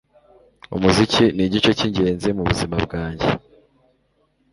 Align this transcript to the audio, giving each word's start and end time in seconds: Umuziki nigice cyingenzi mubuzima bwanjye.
Umuziki 0.75 1.23
nigice 1.35 1.69
cyingenzi 1.77 2.27
mubuzima 2.35 2.75
bwanjye. 2.85 3.27